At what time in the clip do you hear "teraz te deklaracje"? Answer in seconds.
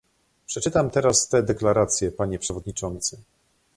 0.89-2.11